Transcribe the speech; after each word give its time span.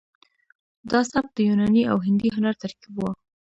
دا 0.91 0.99
سبک 1.11 1.31
د 1.35 1.39
یوناني 1.47 1.83
او 1.91 1.97
هندي 2.05 2.29
هنر 2.35 2.53
ترکیب 2.61 2.93
و 2.97 3.01